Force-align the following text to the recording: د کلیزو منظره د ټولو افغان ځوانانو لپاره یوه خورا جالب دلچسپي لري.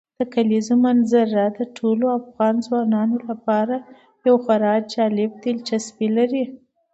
د 0.19 0.21
کلیزو 0.33 0.75
منظره 0.85 1.43
د 1.57 1.59
ټولو 1.77 2.05
افغان 2.19 2.55
ځوانانو 2.65 3.17
لپاره 3.29 3.75
یوه 4.27 4.39
خورا 4.43 4.73
جالب 4.93 5.31
دلچسپي 5.45 6.07
لري. 6.17 6.43